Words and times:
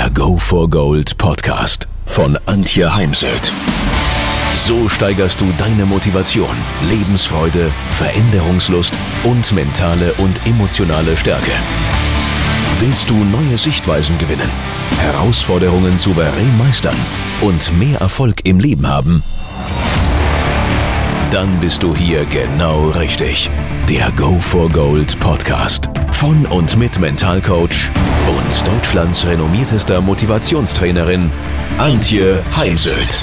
Der 0.00 0.08
Go 0.08 0.38
for 0.38 0.70
Gold 0.70 1.18
Podcast 1.18 1.86
von 2.06 2.38
Antje 2.46 2.96
Heimsöth. 2.96 3.52
So 4.56 4.88
steigerst 4.88 5.38
du 5.42 5.44
deine 5.58 5.84
Motivation, 5.84 6.56
Lebensfreude, 6.88 7.70
Veränderungslust 7.90 8.94
und 9.24 9.52
mentale 9.52 10.14
und 10.14 10.40
emotionale 10.46 11.18
Stärke. 11.18 11.50
Willst 12.78 13.10
du 13.10 13.14
neue 13.14 13.58
Sichtweisen 13.58 14.16
gewinnen, 14.16 14.48
Herausforderungen 15.00 15.98
souverän 15.98 16.56
meistern 16.56 16.96
und 17.42 17.78
mehr 17.78 18.00
Erfolg 18.00 18.46
im 18.46 18.58
Leben 18.58 18.88
haben? 18.88 19.22
Dann 21.30 21.60
bist 21.60 21.84
du 21.84 21.94
hier 21.94 22.24
genau 22.24 22.88
richtig. 22.90 23.48
Der 23.88 24.10
Go 24.16 24.36
for 24.40 24.68
Gold 24.68 25.20
Podcast 25.20 25.88
von 26.10 26.44
und 26.46 26.76
mit 26.76 26.98
Mentalcoach 26.98 27.92
und 28.26 28.66
Deutschlands 28.66 29.24
renommiertester 29.24 30.00
Motivationstrainerin 30.00 31.30
Antje 31.78 32.44
Heimsöth. 32.56 33.22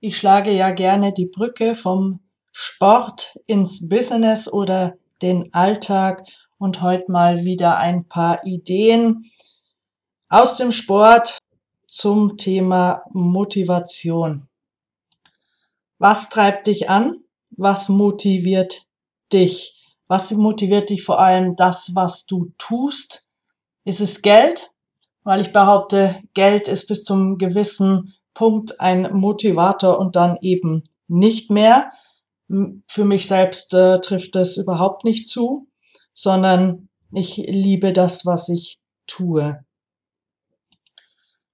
Ich 0.00 0.16
schlage 0.16 0.52
ja 0.52 0.70
gerne 0.70 1.12
die 1.12 1.26
Brücke 1.26 1.74
vom 1.74 2.20
Sport 2.50 3.38
ins 3.46 3.90
Business 3.90 4.50
oder 4.50 4.94
den 5.20 5.52
Alltag 5.52 6.22
und 6.56 6.80
heute 6.80 7.12
mal 7.12 7.44
wieder 7.44 7.76
ein 7.76 8.08
paar 8.08 8.46
Ideen 8.46 9.26
aus 10.30 10.56
dem 10.56 10.72
Sport 10.72 11.39
zum 11.90 12.36
Thema 12.36 13.02
Motivation. 13.12 14.48
Was 15.98 16.28
treibt 16.28 16.68
dich 16.68 16.88
an? 16.88 17.24
Was 17.50 17.88
motiviert 17.88 18.84
dich? 19.32 19.76
Was 20.06 20.30
motiviert 20.30 20.90
dich 20.90 21.02
vor 21.02 21.18
allem 21.18 21.56
das, 21.56 21.94
was 21.94 22.26
du 22.26 22.52
tust? 22.58 23.26
Ist 23.84 24.00
es 24.00 24.22
Geld? 24.22 24.70
Weil 25.24 25.40
ich 25.40 25.52
behaupte, 25.52 26.22
Geld 26.32 26.68
ist 26.68 26.86
bis 26.86 27.02
zum 27.02 27.38
gewissen 27.38 28.14
Punkt 28.34 28.80
ein 28.80 29.12
Motivator 29.12 29.98
und 29.98 30.14
dann 30.14 30.38
eben 30.40 30.84
nicht 31.08 31.50
mehr. 31.50 31.90
Für 32.86 33.04
mich 33.04 33.26
selbst 33.26 33.74
äh, 33.74 34.00
trifft 34.00 34.36
das 34.36 34.56
überhaupt 34.56 35.04
nicht 35.04 35.28
zu, 35.28 35.66
sondern 36.12 36.88
ich 37.12 37.36
liebe 37.36 37.92
das, 37.92 38.24
was 38.24 38.48
ich 38.48 38.80
tue. 39.08 39.64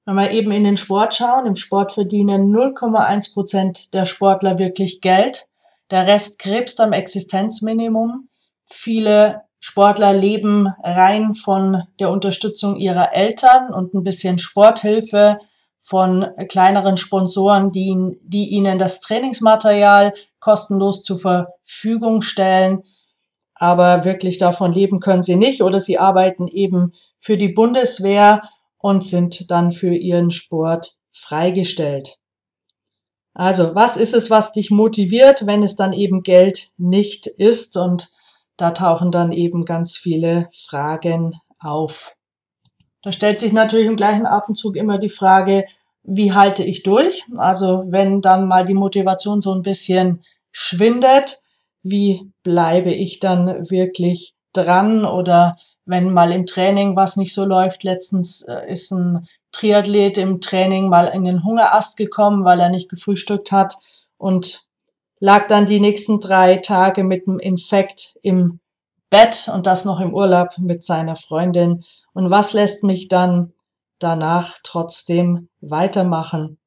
Wenn 0.07 0.15
wir 0.15 0.31
eben 0.31 0.53
in 0.53 0.63
den 0.63 0.77
Sport 0.77 1.15
schauen, 1.15 1.47
im 1.47 1.57
Sport 1.57 1.91
verdienen 1.91 2.55
0,1 2.55 3.35
Prozent 3.35 3.93
der 3.93 4.05
Sportler 4.05 4.57
wirklich 4.61 5.01
Geld. 5.01 5.49
Der 5.91 6.07
Rest 6.07 6.39
krebst 6.39 6.81
am 6.81 6.93
Existenzminimum. 6.93 8.29
Viele 8.67 9.43
Sportler 9.59 10.13
leben 10.13 10.69
rein 10.85 11.35
von 11.35 11.83
der 11.99 12.11
Unterstützung 12.11 12.77
ihrer 12.77 13.15
Eltern 13.15 13.75
und 13.75 13.95
ein 13.95 14.05
bisschen 14.05 14.39
Sporthilfe 14.39 15.39
von 15.81 16.25
kleineren 16.49 16.97
Sponsoren, 16.97 17.73
die, 17.73 18.17
die 18.23 18.51
ihnen 18.51 18.79
das 18.79 19.01
Trainingsmaterial 19.01 20.15
kostenlos 20.39 21.03
zur 21.03 21.19
Verfügung 21.19 22.23
stellen. 22.23 22.85
Aber 23.57 24.05
wirklich 24.05 24.39
davon 24.39 24.73
leben 24.73 25.01
können 25.01 25.23
sie 25.23 25.37
nicht 25.37 25.63
oder 25.63 25.81
sie 25.81 25.99
arbeiten 25.99 26.47
eben 26.47 26.93
für 27.19 27.37
die 27.37 27.49
Bundeswehr 27.49 28.43
und 28.87 29.03
sind 29.03 29.51
dann 29.51 29.73
für 29.73 29.93
ihren 29.93 30.31
Sport 30.31 30.95
freigestellt. 31.11 32.19
Also, 33.35 33.75
was 33.75 33.97
ist 33.97 34.15
es, 34.15 34.31
was 34.31 34.53
dich 34.53 34.71
motiviert, 34.71 35.45
wenn 35.45 35.65
es 35.65 35.75
dann 35.75 35.93
eben 35.93 36.23
Geld 36.23 36.71
nicht 36.77 37.27
ist? 37.27 37.77
Und 37.77 38.11
da 38.57 38.71
tauchen 38.71 39.11
dann 39.11 39.33
eben 39.33 39.65
ganz 39.65 39.97
viele 39.97 40.49
Fragen 40.53 41.33
auf. 41.59 42.15
Da 43.03 43.11
stellt 43.11 43.41
sich 43.41 43.53
natürlich 43.53 43.87
im 43.87 43.97
gleichen 43.97 44.25
Atemzug 44.25 44.77
immer 44.77 44.99
die 44.99 45.09
Frage, 45.09 45.65
wie 46.05 46.33
halte 46.33 46.63
ich 46.63 46.85
durch? 46.85 47.25
Also, 47.39 47.87
wenn 47.89 48.21
dann 48.21 48.47
mal 48.47 48.65
die 48.65 48.75
Motivation 48.75 49.41
so 49.41 49.53
ein 49.53 49.63
bisschen 49.63 50.23
schwindet, 50.53 51.39
wie 51.83 52.31
bleibe 52.45 52.93
ich 52.93 53.19
dann 53.19 53.69
wirklich 53.69 54.37
dran 54.53 55.05
oder 55.05 55.57
wenn 55.87 56.13
mal 56.13 56.33
im 56.33 56.47
Training 56.47 56.97
was 56.97 57.17
nicht 57.17 57.33
so 57.33 57.45
läuft. 57.45 57.85
Letztens 57.85 58.43
äh, 58.43 58.71
ist 58.71 58.91
ein 58.91 59.27
Triathlet 59.53 60.19
im 60.19 60.41
Training 60.41 60.89
mal 60.89 61.07
in 61.07 61.25
den 61.25 61.43
Hungerast 61.45 61.97
gekommen, 61.97 62.45
weil 62.45 62.61
er 62.61 62.69
nicht 62.69 62.91
gefrühstückt 62.91 63.53
hat 63.53 63.75
und 64.19 64.67
lag 65.19 65.47
dann 65.47 65.67
die 65.67 65.81
nächsten 65.81 66.21
drei 66.21 66.57
Tage 66.57 67.05
mit 67.05 67.27
einem 67.27 67.39
Infekt 67.39 68.19
im 68.23 68.61
Bett 69.09 69.49
und 69.53 69.67
das 69.67 69.85
noch 69.85 70.01
im 70.01 70.13
Urlaub 70.13 70.59
mit 70.59 70.85
seiner 70.85 71.17
Freundin. 71.17 71.85
Und 72.13 72.31
was 72.31 72.53
lässt 72.53 72.83
mich 72.85 73.09
dann 73.09 73.53
danach 73.99 74.59
trotzdem 74.63 75.49
weitermachen? 75.61 76.59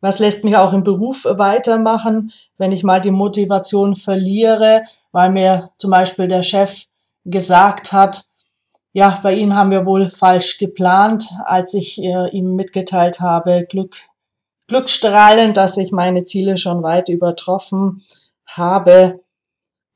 Was 0.00 0.18
lässt 0.18 0.44
mich 0.44 0.56
auch 0.56 0.72
im 0.72 0.82
Beruf 0.82 1.24
weitermachen, 1.24 2.32
wenn 2.58 2.72
ich 2.72 2.84
mal 2.84 3.00
die 3.00 3.10
Motivation 3.10 3.96
verliere, 3.96 4.82
weil 5.10 5.30
mir 5.30 5.70
zum 5.78 5.90
Beispiel 5.90 6.28
der 6.28 6.42
Chef 6.42 6.84
gesagt 7.24 7.92
hat, 7.92 8.24
ja, 8.96 9.20
bei 9.22 9.34
Ihnen 9.34 9.54
haben 9.54 9.72
wir 9.72 9.84
wohl 9.84 10.08
falsch 10.08 10.56
geplant, 10.56 11.28
als 11.44 11.74
ich 11.74 12.02
äh, 12.02 12.30
ihm 12.30 12.56
mitgeteilt 12.56 13.20
habe, 13.20 13.66
Glück, 13.68 13.98
Glückstrahlend, 14.68 15.58
dass 15.58 15.76
ich 15.76 15.92
meine 15.92 16.24
Ziele 16.24 16.56
schon 16.56 16.82
weit 16.82 17.10
übertroffen 17.10 18.02
habe. 18.46 19.20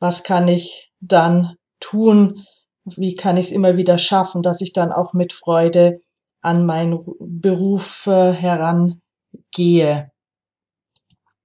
Was 0.00 0.22
kann 0.22 0.48
ich 0.48 0.92
dann 1.00 1.56
tun? 1.80 2.44
Wie 2.84 3.16
kann 3.16 3.38
ich 3.38 3.46
es 3.46 3.52
immer 3.52 3.78
wieder 3.78 3.96
schaffen, 3.96 4.42
dass 4.42 4.60
ich 4.60 4.74
dann 4.74 4.92
auch 4.92 5.14
mit 5.14 5.32
Freude 5.32 6.02
an 6.42 6.66
meinen 6.66 7.02
Beruf 7.20 8.06
äh, 8.06 8.32
herangehe? 8.32 10.10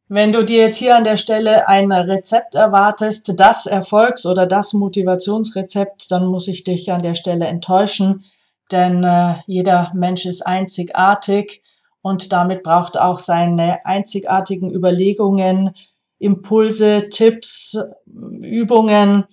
Wenn 0.07 0.31
du 0.31 0.45
dir 0.45 0.59
jetzt 0.59 0.77
hier 0.77 0.95
an 0.95 1.03
der 1.03 1.17
Stelle 1.17 1.67
ein 1.67 1.91
Rezept 1.91 2.53
erwartest, 2.53 3.39
das 3.39 3.65
Erfolgs- 3.65 4.27
oder 4.27 4.45
das 4.45 4.73
Motivationsrezept, 4.73 6.11
dann 6.11 6.27
muss 6.27 6.47
ich 6.47 6.63
dich 6.63 6.91
an 6.91 7.01
der 7.01 7.15
Stelle 7.15 7.47
enttäuschen, 7.47 8.23
denn 8.71 9.03
äh, 9.03 9.37
jeder 9.47 9.91
Mensch 9.95 10.27
ist 10.27 10.45
einzigartig 10.45 11.63
und 12.03 12.31
damit 12.31 12.61
braucht 12.61 12.99
auch 12.99 13.17
seine 13.17 13.83
einzigartigen 13.83 14.71
Überlegungen, 14.71 15.73
Impulse, 16.19 17.09
Tipps, 17.09 17.75
Übungen 18.05 19.25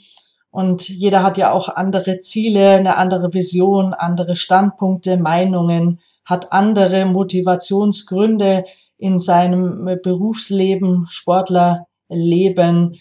und 0.52 0.88
jeder 0.88 1.22
hat 1.22 1.38
ja 1.38 1.52
auch 1.52 1.68
andere 1.70 2.18
Ziele, 2.18 2.72
eine 2.72 2.98
andere 2.98 3.32
Vision, 3.32 3.94
andere 3.94 4.36
Standpunkte, 4.36 5.16
Meinungen, 5.16 6.00
hat 6.26 6.52
andere 6.52 7.06
Motivationsgründe, 7.06 8.64
in 9.02 9.18
seinem 9.18 9.88
äh, 9.88 9.96
Berufsleben, 9.96 11.06
Sportlerleben. 11.06 13.00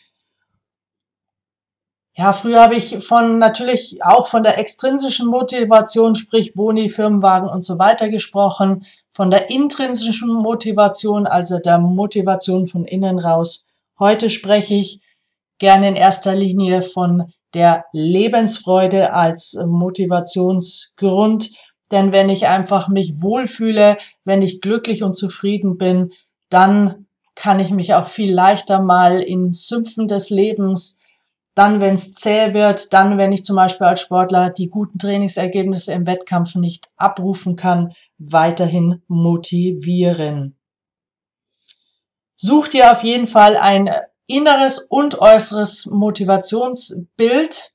Ja, 2.13 2.33
früher 2.33 2.61
habe 2.63 2.75
ich 2.75 3.05
von 3.05 3.37
natürlich 3.37 3.99
auch 4.03 4.27
von 4.27 4.43
der 4.43 4.57
extrinsischen 4.57 5.27
Motivation, 5.27 6.15
sprich 6.15 6.53
Boni, 6.53 6.89
Firmenwagen 6.89 7.47
und 7.47 7.63
so 7.63 7.79
weiter 7.79 8.09
gesprochen, 8.09 8.85
von 9.11 9.29
der 9.29 9.49
intrinsischen 9.49 10.33
Motivation, 10.33 11.25
also 11.25 11.59
der 11.59 11.77
Motivation 11.77 12.67
von 12.67 12.83
innen 12.83 13.17
raus. 13.19 13.69
Heute 13.97 14.29
spreche 14.29 14.73
ich 14.73 14.99
gerne 15.59 15.87
in 15.87 15.95
erster 15.95 16.35
Linie 16.35 16.81
von 16.81 17.31
der 17.53 17.85
Lebensfreude 17.93 19.13
als 19.13 19.57
Motivationsgrund 19.65 21.51
denn 21.91 22.11
wenn 22.11 22.29
ich 22.29 22.47
einfach 22.47 22.87
mich 22.87 23.21
wohlfühle, 23.21 23.97
wenn 24.23 24.41
ich 24.41 24.61
glücklich 24.61 25.03
und 25.03 25.13
zufrieden 25.13 25.77
bin, 25.77 26.11
dann 26.49 27.07
kann 27.35 27.59
ich 27.59 27.71
mich 27.71 27.93
auch 27.93 28.07
viel 28.07 28.33
leichter 28.33 28.81
mal 28.81 29.21
in 29.21 29.53
Sümpfen 29.53 30.07
des 30.07 30.29
Lebens, 30.29 30.99
dann 31.55 31.81
wenn 31.81 31.95
es 31.95 32.13
zäh 32.13 32.53
wird, 32.53 32.93
dann 32.93 33.17
wenn 33.17 33.31
ich 33.31 33.43
zum 33.43 33.55
Beispiel 33.55 33.87
als 33.87 34.01
Sportler 34.01 34.49
die 34.49 34.69
guten 34.69 34.99
Trainingsergebnisse 34.99 35.93
im 35.93 36.07
Wettkampf 36.07 36.55
nicht 36.55 36.89
abrufen 36.95 37.55
kann, 37.55 37.93
weiterhin 38.17 39.01
motivieren. 39.07 40.57
Such 42.35 42.69
dir 42.69 42.91
auf 42.91 43.03
jeden 43.03 43.27
Fall 43.27 43.57
ein 43.57 43.89
inneres 44.27 44.79
und 44.79 45.19
äußeres 45.19 45.87
Motivationsbild, 45.87 47.70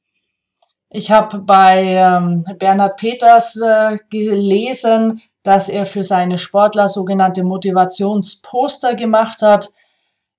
ich 0.91 1.11
habe 1.11 1.39
bei 1.39 1.83
ähm, 1.83 2.45
Bernhard 2.59 2.97
Peters 2.97 3.61
äh, 3.61 3.99
gelesen, 4.09 5.21
dass 5.43 5.69
er 5.69 5.87
für 5.87 6.05
seine 6.05 6.39
Sportler 6.39 6.89
sogenannte 6.89 7.45
Motivationsposter 7.45 8.95
gemacht 8.95 9.43
hat. 9.43 9.73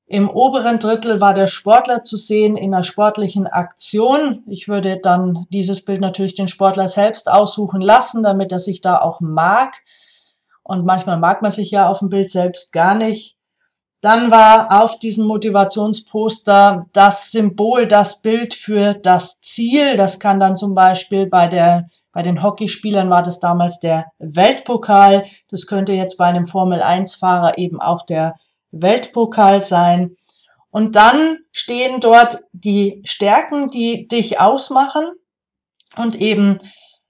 Im 0.05 0.29
oberen 0.29 0.79
Drittel 0.79 1.19
war 1.19 1.33
der 1.33 1.47
Sportler 1.47 2.01
zu 2.01 2.15
sehen 2.15 2.55
in 2.55 2.73
einer 2.73 2.83
sportlichen 2.83 3.45
Aktion. 3.45 4.43
Ich 4.47 4.69
würde 4.69 4.97
dann 5.01 5.45
dieses 5.49 5.83
Bild 5.83 5.99
natürlich 5.99 6.35
den 6.35 6.47
Sportler 6.47 6.87
selbst 6.87 7.29
aussuchen 7.29 7.81
lassen, 7.81 8.23
damit 8.23 8.53
er 8.53 8.59
sich 8.59 8.79
da 8.79 8.99
auch 8.99 9.19
mag. 9.19 9.75
Und 10.63 10.85
manchmal 10.85 11.17
mag 11.17 11.41
man 11.41 11.51
sich 11.51 11.71
ja 11.71 11.89
auf 11.89 11.99
dem 11.99 12.09
Bild 12.09 12.31
selbst 12.31 12.71
gar 12.71 12.95
nicht. 12.95 13.36
Dann 14.07 14.31
war 14.31 14.81
auf 14.81 14.99
diesem 14.99 15.25
Motivationsposter 15.25 16.85
das 16.93 17.29
Symbol, 17.29 17.87
das 17.87 18.21
Bild 18.21 18.53
für 18.53 18.93
das 18.93 19.41
Ziel. 19.41 19.97
Das 19.97 20.21
kann 20.21 20.39
dann 20.39 20.55
zum 20.55 20.73
Beispiel 20.73 21.25
bei 21.25 21.49
der, 21.49 21.89
bei 22.13 22.21
den 22.21 22.41
Hockeyspielern 22.41 23.09
war 23.09 23.21
das 23.21 23.41
damals 23.41 23.81
der 23.81 24.05
Weltpokal. 24.17 25.25
Das 25.49 25.67
könnte 25.67 25.91
jetzt 25.91 26.15
bei 26.15 26.23
einem 26.23 26.47
Formel 26.47 26.81
1 26.81 27.15
Fahrer 27.15 27.57
eben 27.57 27.81
auch 27.81 28.05
der 28.05 28.37
Weltpokal 28.71 29.61
sein. 29.61 30.15
Und 30.69 30.95
dann 30.95 31.39
stehen 31.51 31.99
dort 31.99 32.39
die 32.53 33.01
Stärken, 33.03 33.67
die 33.67 34.07
dich 34.07 34.39
ausmachen 34.39 35.03
und 35.97 36.15
eben 36.15 36.59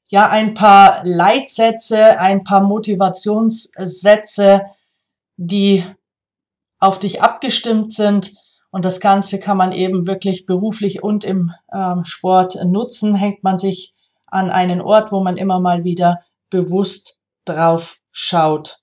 ja 0.10 0.30
ein 0.30 0.56
paar 0.56 1.02
Leitsätze, 1.04 2.20
ein 2.20 2.44
paar 2.44 2.62
Motivationssätze, 2.62 4.64
die 5.36 5.84
auf 6.80 7.00
dich 7.00 7.22
abgestimmt 7.22 7.94
sind. 7.94 8.34
Und 8.70 8.86
das 8.86 9.00
Ganze 9.00 9.40
kann 9.40 9.58
man 9.58 9.72
eben 9.72 10.08
wirklich 10.08 10.46
beruflich 10.46 11.02
und 11.02 11.24
im 11.24 11.52
ähm, 11.74 12.04
Sport 12.04 12.58
nutzen. 12.66 13.16
Hängt 13.16 13.44
man 13.44 13.58
sich 13.58 13.96
an 14.26 14.52
einen 14.52 14.82
Ort, 14.82 15.12
wo 15.12 15.22
man 15.22 15.38
immer 15.38 15.60
mal 15.60 15.84
wieder 15.84 16.20
bewusst 16.50 17.22
drauf 17.46 17.98
schaut. 18.12 18.80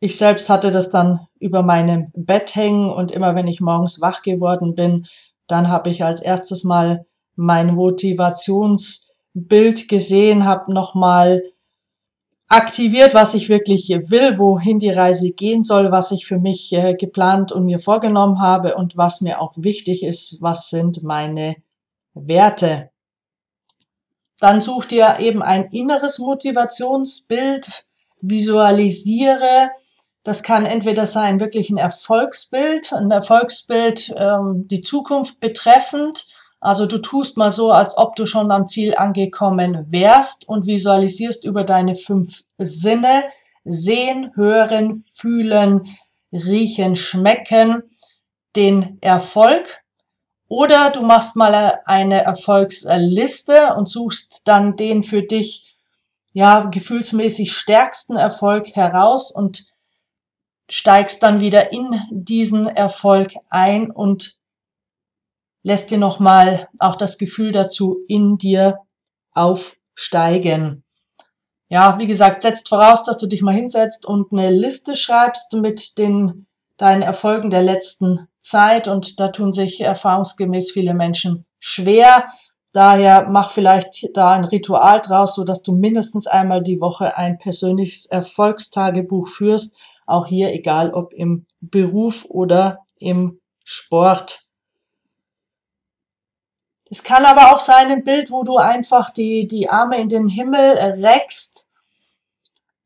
Ich 0.00 0.18
selbst 0.18 0.50
hatte 0.50 0.70
das 0.70 0.90
dann 0.90 1.20
über 1.38 1.62
meinem 1.62 2.10
Bett 2.14 2.54
hängen 2.54 2.90
und 2.90 3.10
immer 3.10 3.34
wenn 3.34 3.46
ich 3.46 3.62
morgens 3.62 4.00
wach 4.00 4.22
geworden 4.22 4.74
bin, 4.74 5.06
dann 5.46 5.68
habe 5.68 5.90
ich 5.90 6.02
als 6.04 6.20
erstes 6.20 6.64
mal 6.64 7.06
mein 7.36 7.74
Motivationsbild 7.74 9.88
gesehen, 9.88 10.44
habe 10.44 10.72
nochmal 10.72 11.42
aktiviert, 12.48 13.14
was 13.14 13.34
ich 13.34 13.48
wirklich 13.48 13.88
will, 13.88 14.38
wohin 14.38 14.78
die 14.78 14.90
Reise 14.90 15.30
gehen 15.30 15.62
soll, 15.62 15.90
was 15.90 16.10
ich 16.10 16.26
für 16.26 16.38
mich 16.38 16.72
äh, 16.72 16.94
geplant 16.94 17.52
und 17.52 17.64
mir 17.64 17.78
vorgenommen 17.78 18.40
habe 18.40 18.76
und 18.76 18.96
was 18.96 19.20
mir 19.20 19.40
auch 19.40 19.54
wichtig 19.56 20.02
ist, 20.02 20.38
was 20.40 20.70
sind 20.70 21.02
meine 21.02 21.56
Werte. 22.14 22.90
Dann 24.40 24.60
such 24.60 24.86
dir 24.86 25.16
eben 25.20 25.42
ein 25.42 25.64
inneres 25.72 26.18
Motivationsbild, 26.18 27.86
visualisiere. 28.20 29.70
Das 30.22 30.42
kann 30.42 30.66
entweder 30.66 31.06
sein 31.06 31.40
wirklich 31.40 31.70
ein 31.70 31.76
Erfolgsbild, 31.76 32.92
ein 32.92 33.10
Erfolgsbild 33.10 34.14
ähm, 34.16 34.66
die 34.68 34.80
Zukunft 34.80 35.40
betreffend, 35.40 36.26
also 36.64 36.86
du 36.86 36.96
tust 36.96 37.36
mal 37.36 37.50
so, 37.50 37.72
als 37.72 37.98
ob 37.98 38.16
du 38.16 38.24
schon 38.24 38.50
am 38.50 38.66
Ziel 38.66 38.94
angekommen 38.94 39.84
wärst 39.90 40.48
und 40.48 40.66
visualisierst 40.66 41.44
über 41.44 41.62
deine 41.62 41.94
fünf 41.94 42.42
Sinne, 42.56 43.24
sehen, 43.64 44.32
hören, 44.34 45.04
fühlen, 45.12 45.86
riechen, 46.32 46.96
schmecken, 46.96 47.82
den 48.56 48.96
Erfolg. 49.02 49.82
Oder 50.48 50.88
du 50.88 51.02
machst 51.02 51.36
mal 51.36 51.80
eine 51.84 52.24
Erfolgsliste 52.24 53.74
und 53.76 53.86
suchst 53.86 54.40
dann 54.46 54.74
den 54.76 55.02
für 55.02 55.22
dich, 55.22 55.76
ja, 56.32 56.60
gefühlsmäßig 56.60 57.52
stärksten 57.52 58.16
Erfolg 58.16 58.74
heraus 58.74 59.30
und 59.30 59.66
steigst 60.70 61.22
dann 61.22 61.40
wieder 61.40 61.72
in 61.72 62.00
diesen 62.10 62.66
Erfolg 62.66 63.34
ein 63.50 63.90
und 63.90 64.38
lässt 65.64 65.90
dir 65.90 65.98
nochmal 65.98 66.68
auch 66.78 66.94
das 66.94 67.18
Gefühl 67.18 67.50
dazu 67.50 67.98
in 68.06 68.38
dir 68.38 68.78
aufsteigen. 69.32 70.84
Ja, 71.68 71.98
wie 71.98 72.06
gesagt, 72.06 72.42
setzt 72.42 72.68
voraus, 72.68 73.02
dass 73.02 73.18
du 73.18 73.26
dich 73.26 73.42
mal 73.42 73.54
hinsetzt 73.54 74.06
und 74.06 74.30
eine 74.30 74.50
Liste 74.50 74.94
schreibst 74.94 75.52
mit 75.54 75.98
den 75.98 76.46
deinen 76.76 77.02
Erfolgen 77.02 77.50
der 77.50 77.62
letzten 77.62 78.28
Zeit 78.40 78.88
und 78.88 79.20
da 79.20 79.28
tun 79.28 79.52
sich 79.52 79.80
erfahrungsgemäß 79.80 80.72
viele 80.72 80.94
Menschen 80.94 81.46
schwer. 81.58 82.26
Daher 82.72 83.28
mach 83.28 83.50
vielleicht 83.50 84.08
da 84.14 84.32
ein 84.32 84.44
Ritual 84.44 85.00
draus, 85.00 85.36
so 85.36 85.44
dass 85.44 85.62
du 85.62 85.72
mindestens 85.72 86.26
einmal 86.26 86.62
die 86.62 86.80
Woche 86.80 87.16
ein 87.16 87.38
persönliches 87.38 88.06
Erfolgstagebuch 88.06 89.28
führst. 89.28 89.78
Auch 90.06 90.26
hier, 90.26 90.52
egal 90.52 90.92
ob 90.92 91.12
im 91.12 91.46
Beruf 91.60 92.24
oder 92.28 92.80
im 92.98 93.40
Sport. 93.62 94.44
Es 96.94 97.02
kann 97.02 97.24
aber 97.24 97.52
auch 97.52 97.58
sein 97.58 97.90
ein 97.90 98.04
Bild, 98.04 98.30
wo 98.30 98.44
du 98.44 98.56
einfach 98.56 99.10
die, 99.10 99.48
die 99.48 99.68
Arme 99.68 100.00
in 100.00 100.08
den 100.08 100.28
Himmel 100.28 100.78
reckst. 101.02 101.68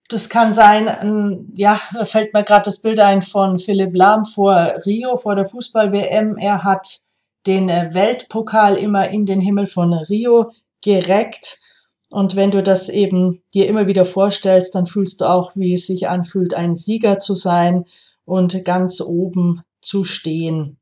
Das 0.09 0.31
kann 0.31 0.55
sein, 0.55 1.53
ja, 1.55 1.79
da 1.93 2.07
fällt 2.07 2.33
mir 2.33 2.43
gerade 2.43 2.63
das 2.63 2.81
Bild 2.81 3.01
ein 3.01 3.21
von 3.21 3.59
Philipp 3.59 3.95
Lahm 3.95 4.25
vor 4.25 4.55
Rio, 4.87 5.19
vor 5.19 5.37
der 5.37 5.45
Fußball-WM. 5.45 6.39
Er 6.39 6.65
hat 6.65 7.01
den 7.47 7.69
äh, 7.69 7.93
Weltpokal 7.93 8.79
immer 8.79 9.11
in 9.11 9.27
den 9.27 9.43
Himmel 9.43 9.67
von 9.67 9.93
Rio 9.93 10.53
gereckt. 10.83 11.61
Und 12.09 12.35
wenn 12.35 12.51
du 12.51 12.63
das 12.63 12.89
eben 12.89 13.43
dir 13.53 13.69
immer 13.69 13.89
wieder 13.89 14.07
vorstellst, 14.07 14.75
dann 14.75 14.87
fühlst 14.87 15.21
du 15.21 15.27
auch, 15.27 15.55
wie 15.55 15.75
es 15.75 15.87
sich 15.87 16.09
anfühlt, 16.09 16.55
ein 16.55 16.77
Sieger 16.77 17.19
zu 17.19 17.35
sein 17.35 17.85
und 18.25 18.65
ganz 18.65 19.03
oben 19.03 19.65
zu 19.83 20.05
stehen. 20.05 20.78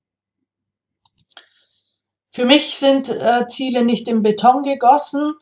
Für 2.36 2.44
mich 2.44 2.76
sind 2.76 3.08
äh, 3.08 3.46
Ziele 3.46 3.82
nicht 3.82 4.08
in 4.08 4.20
Beton 4.20 4.62
gegossen. 4.62 5.36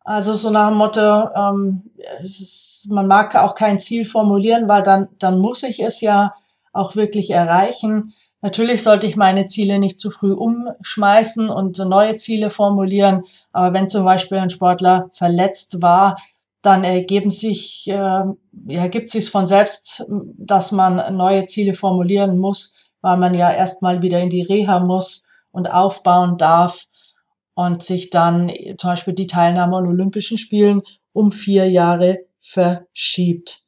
Also 0.00 0.34
so 0.34 0.50
nach 0.50 0.68
dem 0.68 0.76
Motto, 0.76 1.00
ähm, 1.00 1.90
ist, 2.22 2.86
man 2.90 3.06
mag 3.06 3.34
auch 3.34 3.54
kein 3.54 3.80
Ziel 3.80 4.04
formulieren, 4.04 4.68
weil 4.68 4.82
dann, 4.82 5.08
dann 5.18 5.38
muss 5.38 5.62
ich 5.62 5.82
es 5.82 6.02
ja 6.02 6.34
auch 6.74 6.96
wirklich 6.96 7.30
erreichen. 7.30 8.12
Natürlich 8.42 8.82
sollte 8.82 9.06
ich 9.06 9.16
meine 9.16 9.46
Ziele 9.46 9.78
nicht 9.78 9.98
zu 9.98 10.10
früh 10.10 10.34
umschmeißen 10.34 11.48
und 11.48 11.78
neue 11.78 12.18
Ziele 12.18 12.50
formulieren. 12.50 13.24
Aber 13.52 13.72
wenn 13.72 13.88
zum 13.88 14.04
Beispiel 14.04 14.36
ein 14.36 14.50
Sportler 14.50 15.08
verletzt 15.14 15.80
war, 15.80 16.18
dann 16.60 16.84
ergeben 16.84 17.30
sich, 17.30 17.88
äh, 17.88 18.24
ergibt 18.68 19.08
sich 19.08 19.30
von 19.30 19.46
selbst, 19.46 20.04
dass 20.10 20.72
man 20.72 21.16
neue 21.16 21.46
Ziele 21.46 21.72
formulieren 21.72 22.36
muss, 22.36 22.90
weil 23.00 23.16
man 23.16 23.32
ja 23.32 23.50
erstmal 23.50 24.02
wieder 24.02 24.20
in 24.20 24.28
die 24.28 24.42
Reha 24.42 24.78
muss 24.80 25.26
und 25.54 25.68
aufbauen 25.68 26.36
darf 26.36 26.86
und 27.54 27.82
sich 27.82 28.10
dann 28.10 28.52
zum 28.76 28.90
Beispiel 28.90 29.14
die 29.14 29.28
Teilnahme 29.28 29.76
an 29.76 29.86
Olympischen 29.86 30.36
Spielen 30.36 30.82
um 31.12 31.30
vier 31.30 31.70
Jahre 31.70 32.18
verschiebt. 32.40 33.60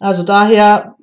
Also 0.00 0.24
daher 0.24 0.96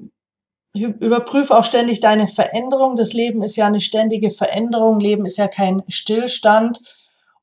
überprüf 0.74 1.51
auch 1.51 1.63
ständig 1.63 2.00
deine 2.00 2.28
Veränderung. 2.28 2.96
Das 2.96 3.13
Leben 3.13 3.44
ist 3.44 3.56
ja 3.56 3.68
eine 3.68 3.82
ständige 3.82 4.32
Veränderung. 4.32 5.00
Leben 5.00 5.25
ist 5.25 5.38
ja 5.38 5.48
kein 5.48 5.84
Stillstand. 5.88 6.80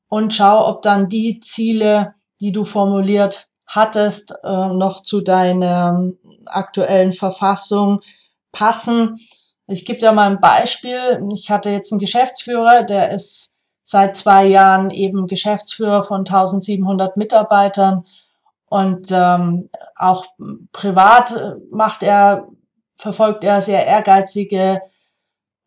Und 0.09 0.33
schau, 0.33 0.67
ob 0.67 0.81
dann 0.81 1.09
die 1.09 1.39
Ziele, 1.39 2.15
die 2.39 2.51
du 2.51 2.63
formuliert 2.65 3.49
hattest, 3.65 4.33
äh, 4.43 4.67
noch 4.67 5.03
zu 5.03 5.21
deiner 5.21 6.11
aktuellen 6.45 7.13
Verfassung 7.13 8.01
passen. 8.51 9.19
Ich 9.67 9.83
gebe 9.83 9.99
dir 9.99 10.13
mal 10.13 10.29
ein 10.29 10.39
Beispiel. 10.39 11.21
Ich 11.33 11.51
hatte 11.51 11.69
jetzt 11.69 11.91
einen 11.91 11.99
Geschäftsführer, 11.99 12.83
der 12.83 13.11
ist 13.11 13.55
seit 13.83 14.15
zwei 14.15 14.45
Jahren 14.45 14.89
eben 14.89 15.27
Geschäftsführer 15.27 16.03
von 16.03 16.19
1700 16.19 17.17
Mitarbeitern. 17.17 18.05
Und 18.69 19.11
ähm, 19.11 19.69
auch 19.95 20.25
privat 20.71 21.55
macht 21.69 22.03
er, 22.03 22.47
verfolgt 22.95 23.43
er 23.43 23.61
sehr 23.61 23.85
ehrgeizige 23.85 24.81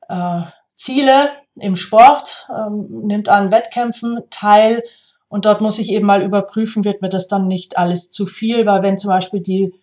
äh, 0.09 0.42
Ziele 0.75 1.30
im 1.57 1.76
Sport, 1.76 2.49
ähm, 2.50 3.07
nimmt 3.07 3.28
an 3.28 3.52
Wettkämpfen 3.52 4.21
teil. 4.30 4.83
Und 5.28 5.45
dort 5.45 5.61
muss 5.61 5.78
ich 5.78 5.92
eben 5.92 6.07
mal 6.07 6.23
überprüfen, 6.23 6.85
wird 6.85 7.02
mir 7.02 7.09
das 7.11 7.28
dann 7.28 7.47
nicht 7.47 7.76
alles 7.76 8.11
zu 8.11 8.26
viel, 8.26 8.66
weil 8.66 8.83
wenn 8.83 8.99
zum 8.99 9.09
Beispiel 9.09 9.40
die 9.40 9.75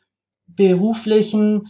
beruflichen 0.47 1.69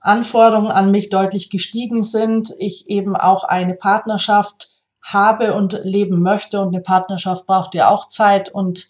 Anforderungen 0.00 0.70
an 0.70 0.90
mich 0.90 1.10
deutlich 1.10 1.50
gestiegen 1.50 2.02
sind, 2.02 2.54
ich 2.58 2.88
eben 2.88 3.16
auch 3.16 3.44
eine 3.44 3.74
Partnerschaft 3.74 4.70
habe 5.02 5.54
und 5.54 5.80
leben 5.82 6.22
möchte 6.22 6.60
und 6.60 6.68
eine 6.68 6.80
Partnerschaft 6.80 7.46
braucht 7.46 7.74
ja 7.74 7.90
auch 7.90 8.08
Zeit 8.08 8.48
und 8.48 8.88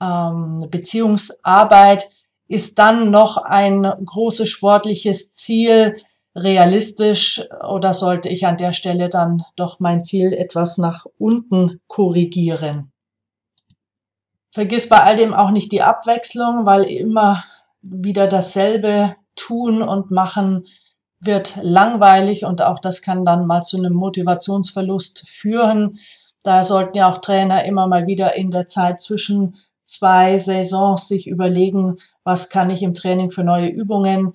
ähm, 0.00 0.60
Beziehungsarbeit, 0.70 2.08
ist 2.48 2.78
dann 2.78 3.10
noch 3.10 3.38
ein 3.38 3.82
großes 3.82 4.48
sportliches 4.48 5.32
Ziel 5.32 5.96
realistisch 6.34 7.42
oder 7.66 7.92
sollte 7.92 8.28
ich 8.28 8.46
an 8.46 8.56
der 8.56 8.72
Stelle 8.72 9.08
dann 9.08 9.44
doch 9.56 9.80
mein 9.80 10.02
Ziel 10.02 10.32
etwas 10.32 10.78
nach 10.78 11.06
unten 11.18 11.80
korrigieren? 11.86 12.92
Vergiss 14.50 14.88
bei 14.88 15.02
all 15.02 15.16
dem 15.16 15.32
auch 15.32 15.50
nicht 15.50 15.72
die 15.72 15.82
Abwechslung, 15.82 16.66
weil 16.66 16.84
immer 16.84 17.42
wieder 17.80 18.26
dasselbe 18.26 19.16
tun 19.36 19.82
und 19.82 20.10
machen 20.10 20.66
wird 21.20 21.58
langweilig 21.62 22.44
und 22.44 22.62
auch 22.62 22.78
das 22.78 23.00
kann 23.00 23.24
dann 23.24 23.46
mal 23.46 23.62
zu 23.62 23.76
einem 23.76 23.92
Motivationsverlust 23.92 25.28
führen. 25.28 25.98
Da 26.42 26.64
sollten 26.64 26.98
ja 26.98 27.10
auch 27.10 27.18
Trainer 27.18 27.64
immer 27.64 27.86
mal 27.86 28.06
wieder 28.06 28.34
in 28.34 28.50
der 28.50 28.66
Zeit 28.66 29.00
zwischen 29.00 29.54
zwei 29.84 30.38
Saisons 30.38 31.06
sich 31.06 31.28
überlegen, 31.28 31.96
was 32.24 32.48
kann 32.48 32.70
ich 32.70 32.82
im 32.82 32.94
Training 32.94 33.30
für 33.30 33.44
neue 33.44 33.68
Übungen 33.68 34.34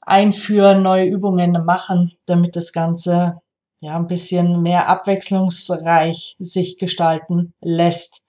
einführen, 0.00 0.82
neue 0.82 1.06
Übungen 1.06 1.52
machen, 1.64 2.12
damit 2.26 2.56
das 2.56 2.72
Ganze 2.72 3.40
ja 3.80 3.96
ein 3.96 4.06
bisschen 4.06 4.62
mehr 4.62 4.88
abwechslungsreich 4.88 6.36
sich 6.38 6.78
gestalten 6.78 7.54
lässt. 7.60 8.25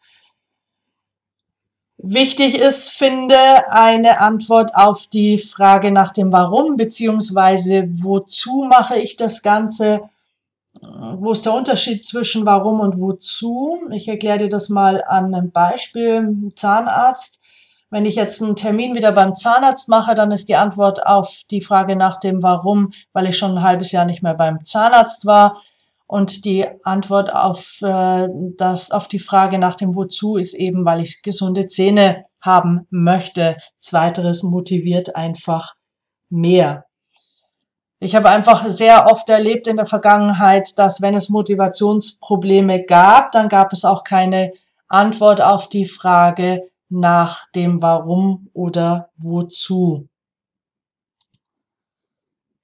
Wichtig 1.99 2.55
ist, 2.55 2.89
finde 2.91 3.71
eine 3.71 4.19
Antwort 4.19 4.75
auf 4.75 5.07
die 5.07 5.39
Frage 5.39 5.91
nach 5.91 6.11
dem 6.11 6.31
Warum 6.31 6.75
beziehungsweise 6.75 7.89
wozu 7.91 8.67
mache 8.69 8.99
ich 8.99 9.15
das 9.15 9.41
Ganze. 9.41 10.01
Wo 10.81 11.31
ist 11.31 11.47
der 11.47 11.55
Unterschied 11.55 12.05
zwischen 12.05 12.45
Warum 12.45 12.81
und 12.81 12.99
wozu? 12.99 13.79
Ich 13.91 14.07
erkläre 14.07 14.37
dir 14.37 14.49
das 14.49 14.69
mal 14.69 15.03
an 15.03 15.33
einem 15.33 15.49
Beispiel. 15.49 16.49
Zahnarzt. 16.55 17.39
Wenn 17.89 18.05
ich 18.05 18.15
jetzt 18.15 18.43
einen 18.43 18.55
Termin 18.55 18.93
wieder 18.93 19.11
beim 19.11 19.33
Zahnarzt 19.33 19.89
mache, 19.89 20.13
dann 20.13 20.29
ist 20.29 20.49
die 20.49 20.55
Antwort 20.55 21.07
auf 21.07 21.41
die 21.49 21.61
Frage 21.61 21.95
nach 21.95 22.17
dem 22.17 22.43
Warum, 22.43 22.91
weil 23.13 23.27
ich 23.27 23.37
schon 23.37 23.57
ein 23.57 23.63
halbes 23.63 23.91
Jahr 23.91 24.05
nicht 24.05 24.21
mehr 24.21 24.35
beim 24.35 24.63
Zahnarzt 24.63 25.25
war. 25.25 25.61
Und 26.07 26.45
die 26.45 26.65
Antwort 26.83 27.33
auf, 27.33 27.79
äh, 27.81 28.27
das, 28.57 28.91
auf 28.91 29.09
die 29.09 29.19
Frage 29.19 29.59
nach 29.59 29.75
dem 29.75 29.93
Wozu 29.93 30.37
ist 30.37 30.53
eben, 30.53 30.85
weil 30.85 31.01
ich 31.01 31.21
gesunde 31.21 31.67
Zähne 31.67 32.21
haben 32.41 32.87
möchte. 32.89 33.57
Zweiteres 33.77 34.41
motiviert 34.43 35.17
einfach 35.17 35.75
mehr. 36.29 36.85
Ich 37.99 38.15
habe 38.15 38.29
einfach 38.29 38.69
sehr 38.69 39.07
oft 39.11 39.27
erlebt 39.27 39.67
in 39.67 39.75
der 39.75 39.85
Vergangenheit, 39.85 40.77
dass 40.77 41.01
wenn 41.01 41.15
es 41.15 41.29
Motivationsprobleme 41.29 42.85
gab, 42.85 43.31
dann 43.31 43.49
gab 43.49 43.73
es 43.73 43.83
auch 43.83 44.03
keine 44.03 44.53
Antwort 44.87 45.41
auf 45.41 45.67
die 45.67 45.85
Frage 45.85 46.69
nach 46.89 47.47
dem 47.53 47.81
Warum 47.81 48.49
oder 48.53 49.09
Wozu. 49.17 50.07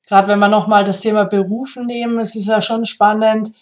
Gerade 0.07 0.27
wenn 0.27 0.39
wir 0.39 0.47
nochmal 0.47 0.83
das 0.83 0.99
Thema 0.99 1.23
Berufen 1.23 1.85
nehmen, 1.85 2.19
es 2.19 2.35
ist 2.35 2.47
ja 2.47 2.61
schon 2.61 2.85
spannend, 2.85 3.53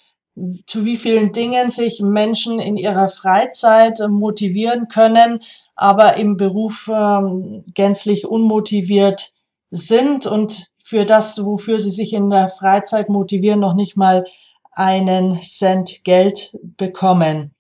zu 0.65 0.85
wie 0.85 0.95
vielen 0.95 1.31
Dingen 1.33 1.69
sich 1.71 2.01
Menschen 2.01 2.59
in 2.59 2.77
ihrer 2.77 3.09
Freizeit 3.09 3.99
motivieren 4.09 4.87
können, 4.87 5.41
aber 5.75 6.15
im 6.15 6.37
Beruf 6.37 6.89
ähm, 6.91 7.63
gänzlich 7.73 8.25
unmotiviert 8.25 9.33
sind 9.71 10.25
und 10.25 10.71
für 10.81 11.05
das, 11.05 11.43
wofür 11.45 11.79
sie 11.79 11.89
sich 11.89 12.13
in 12.13 12.29
der 12.29 12.49
Freizeit 12.49 13.09
motivieren, 13.09 13.59
noch 13.59 13.73
nicht 13.73 13.97
mal 13.97 14.25
einen 14.71 15.39
Cent 15.41 16.03
Geld 16.03 16.57
bekommen. 16.61 17.53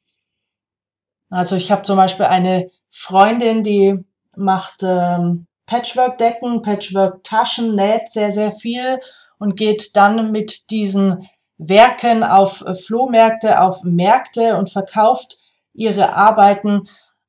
Also 1.29 1.55
ich 1.55 1.71
habe 1.71 1.83
zum 1.83 1.97
Beispiel 1.97 2.25
eine 2.25 2.69
Freundin, 2.89 3.63
die 3.63 3.99
macht 4.35 4.83
ähm, 4.83 5.47
Patchwork-Decken, 5.65 6.61
Patchwork-Taschen, 6.61 7.75
näht 7.75 8.11
sehr, 8.11 8.31
sehr 8.31 8.51
viel 8.51 8.99
und 9.39 9.55
geht 9.55 9.95
dann 9.95 10.31
mit 10.31 10.69
diesen 10.69 11.27
Werken 11.57 12.23
auf 12.23 12.63
Flohmärkte, 12.85 13.61
auf 13.61 13.83
Märkte 13.83 14.57
und 14.57 14.69
verkauft 14.69 15.37
ihre 15.73 16.15
Arbeiten. 16.15 16.83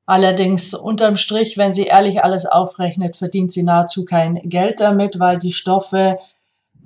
Allerdings 0.07 0.75
unterm 0.75 1.17
Strich, 1.17 1.59
wenn 1.59 1.73
sie 1.73 1.85
ehrlich 1.85 2.25
alles 2.25 2.47
aufrechnet, 2.47 3.17
verdient 3.17 3.53
sie 3.53 3.63
nahezu 3.63 4.05
kein 4.05 4.35
Geld 4.43 4.81
damit, 4.81 5.21
weil 5.21 5.39
die 5.39 5.53
Stoffe, 5.53 6.19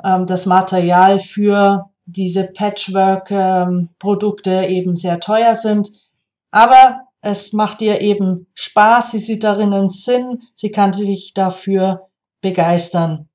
ähm, 0.04 0.26
das 0.26 0.44
Material 0.46 1.18
für 1.18 1.90
diese 2.04 2.44
Patchwork-Produkte 2.44 4.50
ähm, 4.50 4.70
eben 4.70 4.96
sehr 4.96 5.18
teuer 5.18 5.54
sind. 5.54 5.90
Aber 6.50 7.05
es 7.20 7.52
macht 7.52 7.82
ihr 7.82 8.00
eben 8.00 8.46
Spaß, 8.54 9.12
sie 9.12 9.18
sieht 9.18 9.44
darin 9.44 9.72
einen 9.72 9.88
Sinn, 9.88 10.40
sie 10.54 10.70
kann 10.70 10.92
sich 10.92 11.34
dafür 11.34 12.08
begeistern. 12.40 13.28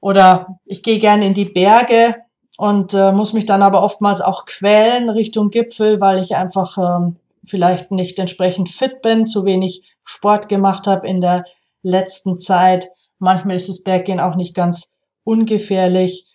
Oder 0.00 0.58
ich 0.64 0.82
gehe 0.82 0.98
gerne 0.98 1.26
in 1.26 1.34
die 1.34 1.44
Berge 1.44 2.16
und 2.56 2.94
äh, 2.94 3.12
muss 3.12 3.32
mich 3.32 3.46
dann 3.46 3.62
aber 3.62 3.82
oftmals 3.82 4.20
auch 4.20 4.46
quälen 4.46 5.10
Richtung 5.10 5.50
Gipfel, 5.50 6.00
weil 6.00 6.20
ich 6.22 6.34
einfach 6.34 6.78
ähm, 6.78 7.16
vielleicht 7.44 7.90
nicht 7.90 8.18
entsprechend 8.18 8.68
fit 8.68 9.02
bin, 9.02 9.26
zu 9.26 9.44
wenig 9.44 9.94
Sport 10.04 10.48
gemacht 10.48 10.86
habe 10.86 11.06
in 11.06 11.20
der 11.20 11.44
letzten 11.82 12.38
Zeit. 12.38 12.88
Manchmal 13.18 13.56
ist 13.56 13.68
das 13.68 13.82
Berggehen 13.82 14.20
auch 14.20 14.36
nicht 14.36 14.54
ganz 14.54 14.96
ungefährlich 15.24 16.26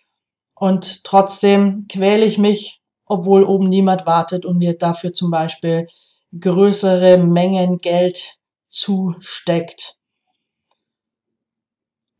und 0.54 1.04
trotzdem 1.04 1.86
quäle 1.88 2.24
ich 2.24 2.38
mich 2.38 2.80
obwohl 3.06 3.44
oben 3.44 3.68
niemand 3.68 4.06
wartet 4.06 4.44
und 4.44 4.58
mir 4.58 4.76
dafür 4.76 5.12
zum 5.12 5.30
Beispiel 5.30 5.86
größere 6.38 7.18
Mengen 7.18 7.78
Geld 7.78 8.38
zusteckt. 8.68 9.96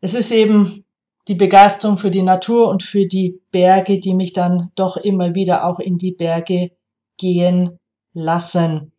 Es 0.01 0.15
ist 0.15 0.31
eben 0.31 0.85
die 1.29 1.35
Begeisterung 1.35 1.99
für 1.99 2.11
die 2.11 2.23
Natur 2.23 2.69
und 2.69 2.83
für 2.83 3.07
die 3.07 3.41
Berge, 3.51 3.99
die 3.99 4.15
mich 4.15 4.33
dann 4.33 4.71
doch 4.77 4.97
immer 4.97 5.35
wieder 5.35 5.65
auch 5.65 5.81
in 5.81 5.99
die 5.99 6.13
Berge 6.13 6.71
gehen 7.17 7.79
lassen. 8.13 8.93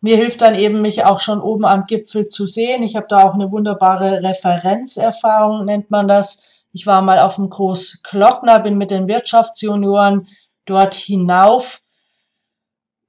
Mir 0.00 0.16
hilft 0.16 0.42
dann 0.42 0.54
eben, 0.54 0.80
mich 0.80 1.04
auch 1.04 1.18
schon 1.18 1.40
oben 1.40 1.64
am 1.64 1.80
Gipfel 1.82 2.28
zu 2.28 2.46
sehen. 2.46 2.82
Ich 2.82 2.94
habe 2.94 3.06
da 3.08 3.24
auch 3.24 3.34
eine 3.34 3.50
wunderbare 3.50 4.22
Referenzerfahrung, 4.22 5.64
nennt 5.64 5.90
man 5.90 6.06
das. 6.06 6.57
Ich 6.72 6.86
war 6.86 7.02
mal 7.02 7.18
auf 7.20 7.36
dem 7.36 7.48
Großglockner, 7.48 8.60
bin 8.60 8.78
mit 8.78 8.90
den 8.90 9.08
Wirtschaftsjunioren 9.08 10.28
dort 10.66 10.94
hinauf 10.94 11.82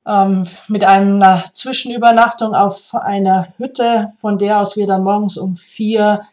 ähm, 0.07 0.45
mit 0.67 0.83
einer 0.83 1.45
Zwischenübernachtung 1.53 2.55
auf 2.55 2.95
einer 2.95 3.53
Hütte, 3.57 4.09
von 4.17 4.37
der 4.37 4.59
aus 4.59 4.75
wir 4.75 4.87
dann 4.87 5.03
morgens 5.03 5.37
um 5.37 5.55
vier 5.55 6.23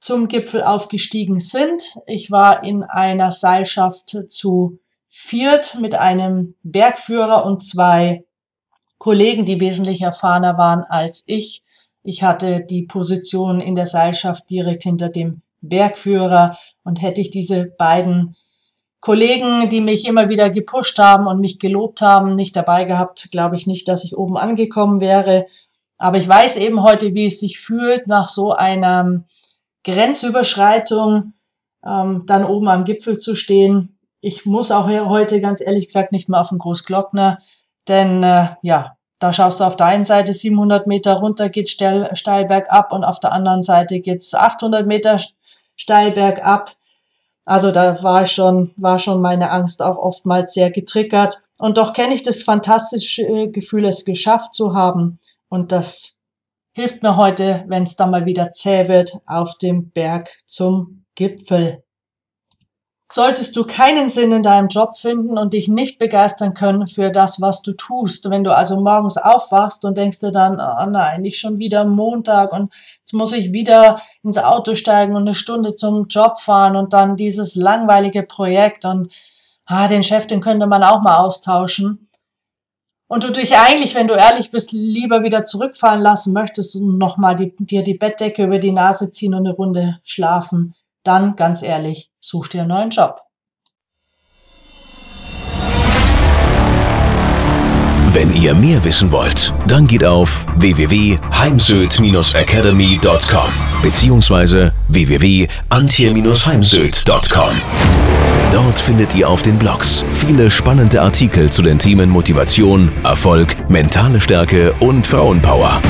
zum 0.00 0.28
Gipfel 0.28 0.62
aufgestiegen 0.62 1.38
sind. 1.38 1.98
Ich 2.06 2.30
war 2.30 2.64
in 2.64 2.84
einer 2.84 3.32
Seilschaft 3.32 4.16
zu 4.28 4.78
viert 5.08 5.76
mit 5.80 5.94
einem 5.94 6.54
Bergführer 6.62 7.44
und 7.44 7.62
zwei 7.62 8.24
Kollegen, 8.98 9.44
die 9.44 9.60
wesentlich 9.60 10.02
erfahrener 10.02 10.56
waren 10.56 10.84
als 10.84 11.24
ich. 11.26 11.64
Ich 12.02 12.22
hatte 12.22 12.60
die 12.60 12.82
Position 12.82 13.60
in 13.60 13.74
der 13.74 13.86
Seilschaft 13.86 14.48
direkt 14.50 14.84
hinter 14.84 15.08
dem 15.08 15.42
Bergführer 15.60 16.58
und 16.84 17.02
hätte 17.02 17.20
ich 17.20 17.30
diese 17.30 17.66
beiden 17.66 18.36
Kollegen, 19.00 19.68
die 19.68 19.80
mich 19.80 20.06
immer 20.06 20.28
wieder 20.28 20.50
gepusht 20.50 20.98
haben 20.98 21.26
und 21.26 21.40
mich 21.40 21.58
gelobt 21.58 22.00
haben, 22.00 22.30
nicht 22.30 22.56
dabei 22.56 22.84
gehabt, 22.84 23.28
glaube 23.30 23.56
ich 23.56 23.66
nicht, 23.66 23.86
dass 23.86 24.04
ich 24.04 24.16
oben 24.16 24.36
angekommen 24.36 25.00
wäre. 25.00 25.46
Aber 25.98 26.18
ich 26.18 26.28
weiß 26.28 26.56
eben 26.56 26.82
heute, 26.82 27.14
wie 27.14 27.26
es 27.26 27.40
sich 27.40 27.58
fühlt, 27.60 28.06
nach 28.06 28.28
so 28.28 28.52
einer 28.52 29.24
Grenzüberschreitung 29.84 31.34
ähm, 31.86 32.22
dann 32.26 32.44
oben 32.44 32.68
am 32.68 32.84
Gipfel 32.84 33.18
zu 33.18 33.34
stehen. 33.34 33.98
Ich 34.20 34.46
muss 34.46 34.70
auch 34.70 34.88
heute 34.88 35.40
ganz 35.40 35.60
ehrlich 35.60 35.86
gesagt 35.86 36.12
nicht 36.12 36.28
mehr 36.28 36.40
auf 36.40 36.48
den 36.48 36.58
Großglockner, 36.58 37.38
denn 37.86 38.22
äh, 38.22 38.48
ja, 38.62 38.96
da 39.20 39.32
schaust 39.32 39.60
du 39.60 39.64
auf 39.64 39.76
der 39.76 39.86
einen 39.86 40.04
Seite 40.04 40.32
700 40.32 40.86
Meter 40.86 41.14
runter, 41.14 41.48
geht 41.48 41.68
steil, 41.68 42.14
steil 42.14 42.46
bergab 42.46 42.92
und 42.92 43.04
auf 43.04 43.18
der 43.20 43.32
anderen 43.32 43.62
Seite 43.62 44.00
geht's 44.00 44.34
800 44.34 44.86
Meter 44.86 45.18
steil 45.78 46.12
bergab. 46.12 46.76
Also 47.46 47.70
da 47.70 48.02
war 48.02 48.26
schon, 48.26 48.74
war 48.76 48.98
schon 48.98 49.22
meine 49.22 49.50
Angst 49.50 49.80
auch 49.80 49.96
oftmals 49.96 50.52
sehr 50.52 50.70
getriggert. 50.70 51.42
Und 51.58 51.78
doch 51.78 51.94
kenne 51.94 52.12
ich 52.12 52.22
das 52.22 52.42
fantastische 52.42 53.22
äh, 53.22 53.48
Gefühl, 53.48 53.86
es 53.86 54.04
geschafft 54.04 54.52
zu 54.52 54.74
haben. 54.74 55.18
Und 55.48 55.72
das 55.72 56.22
hilft 56.72 57.02
mir 57.02 57.16
heute, 57.16 57.64
wenn 57.66 57.84
es 57.84 57.96
dann 57.96 58.10
mal 58.10 58.26
wieder 58.26 58.50
zäh 58.50 58.88
wird, 58.88 59.18
auf 59.24 59.56
dem 59.56 59.90
Berg 59.90 60.28
zum 60.44 61.06
Gipfel. 61.14 61.82
Solltest 63.10 63.56
du 63.56 63.64
keinen 63.64 64.10
Sinn 64.10 64.32
in 64.32 64.42
deinem 64.42 64.68
Job 64.68 64.98
finden 64.98 65.38
und 65.38 65.54
dich 65.54 65.68
nicht 65.68 65.98
begeistern 65.98 66.52
können 66.52 66.86
für 66.86 67.10
das, 67.10 67.40
was 67.40 67.62
du 67.62 67.72
tust, 67.72 68.28
wenn 68.28 68.44
du 68.44 68.54
also 68.54 68.82
morgens 68.82 69.16
aufwachst 69.16 69.86
und 69.86 69.96
denkst 69.96 70.18
dir 70.18 70.30
dann, 70.30 70.60
oh 70.60 70.90
nein, 70.90 71.22
nicht 71.22 71.38
schon 71.38 71.58
wieder 71.58 71.86
Montag 71.86 72.52
und 72.52 72.72
jetzt 72.98 73.14
muss 73.14 73.32
ich 73.32 73.54
wieder 73.54 74.02
ins 74.22 74.36
Auto 74.36 74.74
steigen 74.74 75.16
und 75.16 75.22
eine 75.22 75.34
Stunde 75.34 75.74
zum 75.74 76.06
Job 76.08 76.38
fahren 76.38 76.76
und 76.76 76.92
dann 76.92 77.16
dieses 77.16 77.54
langweilige 77.54 78.22
Projekt 78.22 78.84
und 78.84 79.10
ah, 79.64 79.88
den 79.88 80.02
Chef, 80.02 80.26
den 80.26 80.40
könnte 80.40 80.66
man 80.66 80.82
auch 80.82 81.00
mal 81.00 81.16
austauschen. 81.16 82.08
Und 83.10 83.24
du 83.24 83.30
dich 83.30 83.56
eigentlich, 83.56 83.94
wenn 83.94 84.06
du 84.06 84.14
ehrlich 84.14 84.50
bist, 84.50 84.72
lieber 84.72 85.22
wieder 85.22 85.46
zurückfallen 85.46 86.02
lassen 86.02 86.34
möchtest 86.34 86.76
und 86.76 86.98
nochmal 86.98 87.36
dir 87.36 87.82
die 87.82 87.94
Bettdecke 87.94 88.44
über 88.44 88.58
die 88.58 88.72
Nase 88.72 89.10
ziehen 89.10 89.32
und 89.32 89.46
eine 89.46 89.56
Runde 89.56 89.98
schlafen, 90.04 90.74
dann 91.08 91.34
ganz 91.36 91.62
ehrlich, 91.62 92.10
such 92.20 92.48
dir 92.48 92.60
einen 92.60 92.68
neuen 92.68 92.90
Job. 92.90 93.22
Wenn 98.12 98.34
ihr 98.34 98.54
mehr 98.54 98.84
wissen 98.84 99.10
wollt, 99.12 99.52
dann 99.66 99.86
geht 99.86 100.04
auf 100.04 100.44
www.heimsöd-academy.com 100.56 103.52
bzw. 103.82 104.70
www.antje-heimsöd.com. 104.88 107.56
Dort 108.50 108.78
findet 108.78 109.14
ihr 109.14 109.28
auf 109.28 109.42
den 109.42 109.58
Blogs 109.58 110.02
viele 110.14 110.50
spannende 110.50 111.02
Artikel 111.02 111.50
zu 111.50 111.60
den 111.62 111.78
Themen 111.78 112.08
Motivation, 112.08 112.90
Erfolg, 113.04 113.68
mentale 113.68 114.22
Stärke 114.22 114.72
und 114.80 115.06
Frauenpower. 115.06 115.82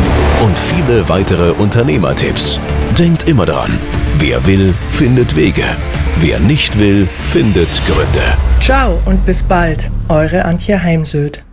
und 0.42 0.58
viele 0.58 1.08
weitere 1.08 1.52
Unternehmertipps. 1.52 2.58
Denkt 2.96 3.28
immer 3.28 3.46
daran, 3.46 3.78
wer 4.18 4.46
will, 4.46 4.74
findet 4.90 5.36
Wege. 5.36 5.64
Wer 6.20 6.38
nicht 6.40 6.78
will, 6.78 7.08
findet 7.32 7.68
Gründe. 7.86 8.36
Ciao 8.60 8.98
und 9.04 9.24
bis 9.24 9.42
bald, 9.42 9.90
eure 10.08 10.44
Antje 10.44 10.82
Heimsöth. 10.82 11.47